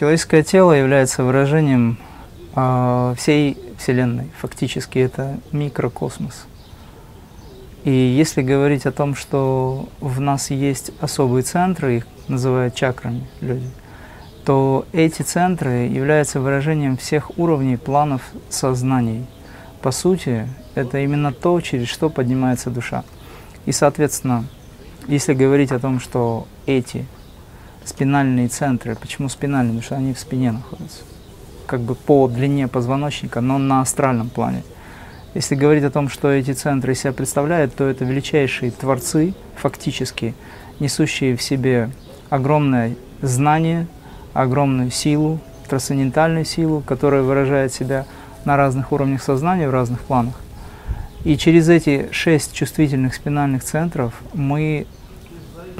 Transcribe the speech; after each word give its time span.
Человеческое 0.00 0.42
тело 0.42 0.72
является 0.72 1.24
выражением 1.24 1.98
э, 2.56 3.14
всей 3.18 3.58
Вселенной. 3.76 4.30
Фактически 4.40 4.98
это 4.98 5.38
микрокосмос. 5.52 6.46
И 7.84 7.90
если 7.90 8.40
говорить 8.40 8.86
о 8.86 8.92
том, 8.92 9.14
что 9.14 9.90
в 10.00 10.18
нас 10.18 10.50
есть 10.50 10.92
особые 11.02 11.42
центры, 11.42 11.98
их 11.98 12.06
называют 12.28 12.74
чакрами 12.74 13.28
люди, 13.42 13.68
то 14.46 14.86
эти 14.92 15.20
центры 15.20 15.80
являются 15.88 16.40
выражением 16.40 16.96
всех 16.96 17.38
уровней 17.38 17.76
планов 17.76 18.22
сознаний. 18.48 19.26
По 19.82 19.90
сути, 19.90 20.48
это 20.74 20.96
именно 21.00 21.30
то, 21.30 21.60
через 21.60 21.88
что 21.88 22.08
поднимается 22.08 22.70
душа. 22.70 23.04
И, 23.66 23.72
соответственно, 23.72 24.46
если 25.08 25.34
говорить 25.34 25.72
о 25.72 25.78
том, 25.78 26.00
что 26.00 26.46
эти 26.64 27.04
спинальные 27.84 28.48
центры, 28.48 28.94
почему 28.94 29.28
спинальные? 29.28 29.80
Потому 29.80 29.82
что 29.82 29.96
они 29.96 30.14
в 30.14 30.18
спине 30.18 30.52
находятся, 30.52 31.02
как 31.66 31.80
бы 31.80 31.94
по 31.94 32.28
длине 32.28 32.68
позвоночника, 32.68 33.40
но 33.40 33.58
на 33.58 33.80
астральном 33.80 34.28
плане. 34.28 34.62
Если 35.34 35.54
говорить 35.54 35.84
о 35.84 35.90
том, 35.90 36.08
что 36.08 36.30
эти 36.30 36.52
центры 36.52 36.94
себя 36.94 37.12
представляют, 37.12 37.74
то 37.74 37.84
это 37.84 38.04
величайшие 38.04 38.72
творцы, 38.72 39.34
фактически, 39.56 40.34
несущие 40.80 41.36
в 41.36 41.42
себе 41.42 41.90
огромное 42.30 42.96
знание, 43.22 43.86
огромную 44.32 44.90
силу, 44.90 45.38
трансцендентальную 45.68 46.44
силу, 46.44 46.82
которая 46.84 47.22
выражает 47.22 47.72
себя 47.72 48.06
на 48.44 48.56
разных 48.56 48.90
уровнях 48.92 49.22
сознания, 49.22 49.68
в 49.68 49.72
разных 49.72 50.00
планах. 50.00 50.34
И 51.24 51.36
через 51.36 51.68
эти 51.68 52.08
шесть 52.12 52.52
чувствительных 52.52 53.14
спинальных 53.14 53.62
центров 53.62 54.14
мы, 54.32 54.86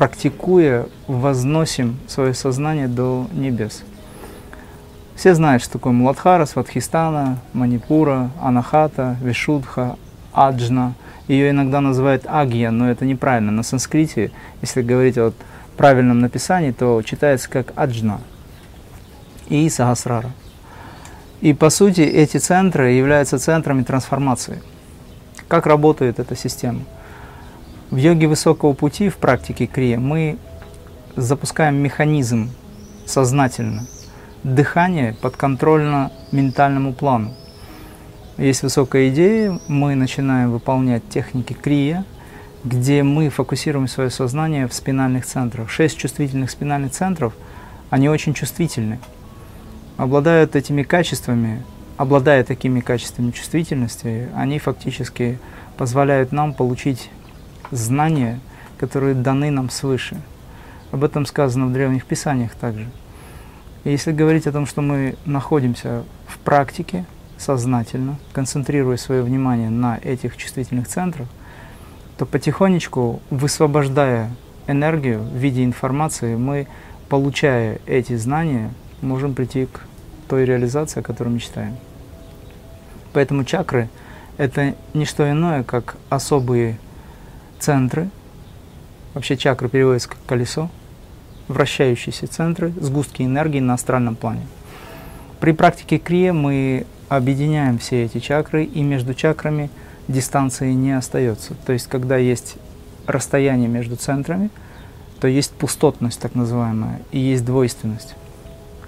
практикуя, 0.00 0.86
возносим 1.08 1.98
свое 2.08 2.32
сознание 2.32 2.88
до 2.88 3.26
небес. 3.34 3.82
Все 5.14 5.34
знают, 5.34 5.62
что 5.62 5.74
такое 5.74 5.92
Муладхара, 5.92 6.46
Сватхистана, 6.46 7.38
Манипура, 7.52 8.30
Анахата, 8.40 9.18
Вишудха, 9.20 9.96
Аджна. 10.32 10.94
Ее 11.28 11.50
иногда 11.50 11.82
называют 11.82 12.24
Агья, 12.26 12.70
но 12.70 12.90
это 12.90 13.04
неправильно. 13.04 13.52
На 13.52 13.62
санскрите, 13.62 14.30
если 14.62 14.80
говорить 14.80 15.18
о 15.18 15.34
правильном 15.76 16.20
написании, 16.20 16.70
то 16.70 17.02
читается 17.02 17.50
как 17.50 17.74
Аджна 17.76 18.22
и 19.50 19.68
Сахасрара. 19.68 20.30
И 21.42 21.52
по 21.52 21.68
сути 21.68 22.00
эти 22.00 22.38
центры 22.38 22.92
являются 22.92 23.38
центрами 23.38 23.82
трансформации. 23.82 24.62
Как 25.46 25.66
работает 25.66 26.18
эта 26.18 26.34
система? 26.36 26.84
В 27.90 27.96
йоге 27.96 28.28
высокого 28.28 28.72
пути, 28.72 29.08
в 29.08 29.16
практике 29.16 29.66
крия, 29.66 29.98
мы 29.98 30.38
запускаем 31.16 31.74
механизм 31.74 32.50
сознательно, 33.04 33.84
дыхание 34.44 35.14
подконтрольно 35.20 36.12
ментальному 36.30 36.92
плану. 36.92 37.34
Есть 38.38 38.62
высокая 38.62 39.08
идея, 39.08 39.58
мы 39.66 39.96
начинаем 39.96 40.52
выполнять 40.52 41.08
техники 41.08 41.52
крия, 41.52 42.04
где 42.62 43.02
мы 43.02 43.28
фокусируем 43.28 43.88
свое 43.88 44.10
сознание 44.10 44.68
в 44.68 44.72
спинальных 44.72 45.26
центрах. 45.26 45.68
Шесть 45.68 45.98
чувствительных 45.98 46.52
спинальных 46.52 46.92
центров, 46.92 47.32
они 47.90 48.08
очень 48.08 48.34
чувствительны 48.34 49.00
обладают 49.96 50.54
этими 50.54 50.84
качествами, 50.84 51.64
обладая 51.96 52.44
такими 52.44 52.78
качествами 52.78 53.32
чувствительности, 53.32 54.28
они 54.36 54.60
фактически 54.60 55.40
позволяют 55.76 56.30
нам 56.30 56.54
получить 56.54 57.10
знания, 57.70 58.40
которые 58.78 59.14
даны 59.14 59.50
нам 59.50 59.70
свыше. 59.70 60.20
Об 60.92 61.04
этом 61.04 61.26
сказано 61.26 61.66
в 61.66 61.72
древних 61.72 62.04
писаниях 62.04 62.54
также. 62.54 62.88
И 63.84 63.90
если 63.90 64.12
говорить 64.12 64.46
о 64.46 64.52
том, 64.52 64.66
что 64.66 64.82
мы 64.82 65.16
находимся 65.24 66.04
в 66.26 66.38
практике 66.38 67.04
сознательно, 67.38 68.18
концентрируя 68.32 68.96
свое 68.96 69.22
внимание 69.22 69.70
на 69.70 69.98
этих 69.98 70.36
чувствительных 70.36 70.86
центрах, 70.88 71.28
то 72.18 72.26
потихонечку, 72.26 73.20
высвобождая 73.30 74.30
энергию 74.66 75.22
в 75.22 75.36
виде 75.36 75.64
информации, 75.64 76.36
мы, 76.36 76.66
получая 77.08 77.80
эти 77.86 78.14
знания, 78.16 78.70
можем 79.00 79.34
прийти 79.34 79.66
к 79.66 79.80
той 80.28 80.44
реализации, 80.44 81.00
о 81.00 81.02
которой 81.02 81.30
мечтаем. 81.30 81.76
Поэтому 83.14 83.44
чакры– 83.44 83.88
это 84.36 84.74
не 84.92 85.06
что 85.06 85.28
иное, 85.30 85.64
как 85.64 85.96
особые 86.10 86.78
центры. 87.60 88.08
Вообще 89.14 89.36
чакры 89.36 89.68
переводятся 89.68 90.08
как 90.08 90.18
колесо, 90.26 90.70
вращающиеся 91.48 92.26
центры, 92.26 92.72
сгустки 92.80 93.22
энергии 93.22 93.60
на 93.60 93.74
астральном 93.74 94.16
плане. 94.16 94.46
При 95.40 95.52
практике 95.52 95.98
крия 95.98 96.32
мы 96.32 96.86
объединяем 97.08 97.78
все 97.78 98.04
эти 98.04 98.18
чакры, 98.18 98.64
и 98.64 98.82
между 98.82 99.14
чакрами 99.14 99.70
дистанции 100.06 100.72
не 100.72 100.92
остается. 100.92 101.54
То 101.66 101.72
есть, 101.72 101.88
когда 101.88 102.16
есть 102.16 102.56
расстояние 103.06 103.68
между 103.68 103.96
центрами, 103.96 104.50
то 105.20 105.26
есть 105.26 105.52
пустотность 105.52 106.20
так 106.20 106.34
называемая, 106.34 107.00
и 107.10 107.18
есть 107.18 107.44
двойственность. 107.44 108.14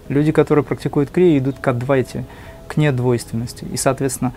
Люди, 0.09 0.33
которые 0.33 0.65
практикуют 0.65 1.11
крию, 1.11 1.39
идут 1.39 1.59
к 1.59 1.67
адвайте, 1.69 2.25
к 2.69 2.77
недвойственности. 2.77 3.65
И, 3.65 3.77
соответственно, 3.77 4.33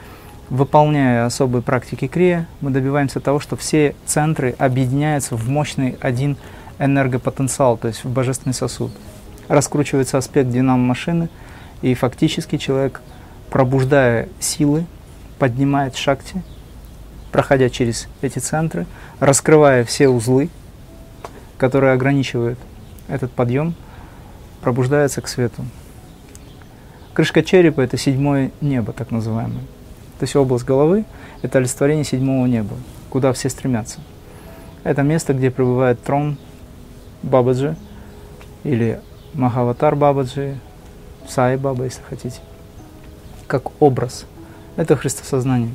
выполняя 0.50 1.26
особые 1.26 1.62
практики 1.62 2.08
крия, 2.08 2.48
мы 2.62 2.72
добиваемся 2.72 3.20
того, 3.20 3.40
что 3.40 3.56
все 3.56 3.96
центры 4.06 4.56
объединяются 4.58 5.36
в 5.36 5.50
мощный 5.50 5.98
один 6.02 6.38
энергопотенциал, 6.80 7.78
то 7.78 7.88
есть 7.88 8.04
в 8.04 8.10
божественный 8.10 8.54
сосуд. 8.54 8.92
Раскручивается 9.48 10.18
аспект 10.18 10.50
динамо-машины, 10.50 11.30
и 11.82 11.94
фактически 11.94 12.58
человек, 12.58 13.02
пробуждая 13.50 14.30
силы, 14.40 14.86
поднимает 15.40 15.96
шакти, 15.96 16.42
проходя 17.32 17.70
через 17.70 18.08
эти 18.22 18.40
центры, 18.40 18.86
раскрывая 19.20 19.84
все 19.84 20.08
узлы, 20.10 20.50
которые 21.58 21.94
ограничивают 21.94 22.60
этот 23.08 23.32
подъем– 23.32 23.76
пробуждается 24.66 25.22
к 25.22 25.28
свету. 25.28 25.64
Крышка 27.14 27.44
черепа– 27.44 27.82
это 27.82 27.98
седьмое 27.98 28.50
небо, 28.62 28.94
так 28.94 29.12
называемое. 29.12 29.62
То 30.20 30.24
есть 30.24 30.36
область 30.36 30.66
головы– 30.66 31.06
это 31.42 31.58
олицетворение 31.58 32.06
седьмого 32.06 32.46
неба, 32.46 32.76
куда 33.10 33.34
все 33.34 33.50
стремятся. 33.50 34.00
Это 34.84 35.02
место, 35.02 35.34
где 35.34 35.52
пребывает 35.52 36.02
трон 36.02 36.38
Бабаджи 37.24 37.76
или 38.64 39.02
Махаватар 39.34 39.96
Бабаджи, 39.96 40.58
Сай 41.28 41.58
Баба, 41.58 41.86
если 41.86 42.02
хотите, 42.04 42.40
как 43.48 43.82
образ. 43.82 44.26
Это 44.76 44.96
Христосознание. 44.96 45.72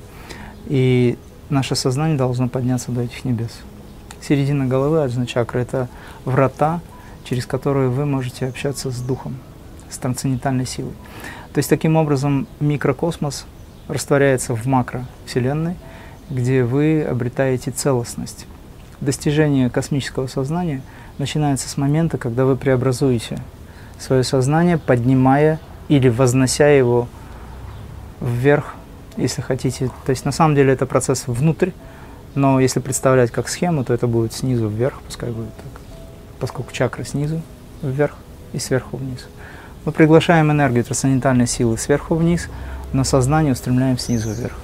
И 0.67 1.19
наше 1.49 1.75
сознание 1.75 2.17
должно 2.17 2.49
подняться 2.49 2.93
до 2.93 3.03
этих 3.03 3.25
небес. 3.25 3.51
Середина 4.21 4.67
головы, 4.67 5.03
аджна 5.03 5.27
чакра– 5.27 5.59
это 5.61 5.89
врата 6.25 6.81
через 7.31 7.47
которые 7.47 7.91
вы 7.91 8.07
можете 8.07 8.47
общаться 8.47 8.91
с 8.91 9.01
духом, 9.01 9.37
с 9.89 9.99
трансцендентальной 9.99 10.67
силой. 10.67 10.95
То 11.53 11.59
есть 11.59 11.69
таким 11.69 11.95
образом 11.97 12.49
микрокосмос 12.59 13.47
растворяется 13.93 14.55
в 14.55 14.67
макровселенной, 14.67 15.77
где 16.29 16.65
вы 16.65 17.03
обретаете 17.03 17.71
целостность. 17.71 18.47
Достижение 19.01 19.71
космического 19.71 20.27
сознания 20.27 20.83
начинается 21.19 21.69
с 21.69 21.77
момента, 21.77 22.19
когда 22.19 22.45
вы 22.45 22.57
преобразуете 22.57 23.39
свое 23.99 24.25
сознание, 24.25 24.79
поднимая 24.79 25.59
или 25.89 26.09
вознося 26.09 26.69
его 26.69 27.09
вверх, 28.21 28.75
если 29.17 29.43
хотите. 29.43 29.91
То 30.07 30.11
есть 30.11 30.25
на 30.25 30.33
самом 30.33 30.55
деле 30.55 30.73
это 30.73 30.87
процесс 30.87 31.25
внутрь, 31.27 31.71
но 32.35 32.61
если 32.61 32.81
представлять 32.81 33.31
как 33.31 33.49
схему, 33.49 33.85
то 33.85 33.93
это 33.93 34.07
будет 34.07 34.33
снизу 34.33 34.69
вверх, 34.69 35.01
пускай 35.03 35.31
будет 35.31 35.55
так 35.57 35.81
поскольку 36.41 36.73
чакры 36.73 37.05
снизу 37.05 37.43
вверх 37.83 38.17
и 38.53 38.59
сверху 38.59 38.97
вниз. 38.97 39.29
Мы 39.85 39.93
приглашаем 39.93 40.51
энергию 40.51 40.83
трансцендентальной 40.83 41.47
силы 41.47 41.79
сверху 41.79 42.17
вниз, 42.17 42.49
но 42.93 43.05
сознание 43.05 43.53
устремляем 43.53 43.99
снизу 43.99 44.31
вверх. 44.31 44.57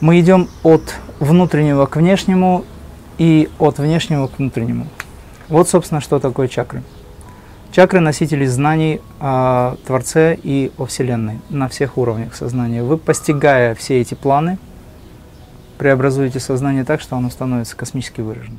Мы 0.00 0.20
идем 0.20 0.48
от 0.62 0.94
внутреннего 1.18 1.86
к 1.86 1.96
внешнему 1.96 2.64
и 3.18 3.50
от 3.58 3.78
внешнего 3.78 4.26
к 4.28 4.38
внутреннему. 4.38 4.86
Вот, 5.48 5.68
собственно, 5.68 6.00
что 6.00 6.18
такое 6.18 6.48
чакры. 6.48 6.82
Чакры– 7.72 8.00
носители 8.00 8.46
знаний 8.46 9.00
о 9.20 9.76
Творце 9.86 10.36
и 10.42 10.72
о 10.76 10.86
Вселенной 10.86 11.38
на 11.50 11.68
всех 11.68 11.98
уровнях 11.98 12.34
сознания. 12.34 12.82
Вы, 12.82 12.96
постигая 12.98 13.74
все 13.74 14.00
эти 14.00 14.14
планы, 14.14 14.58
преобразуете 15.78 16.40
сознание 16.40 16.84
так, 16.84 17.00
что 17.00 17.16
оно 17.16 17.30
становится 17.30 17.76
космически 17.76 18.20
выраженным. 18.20 18.58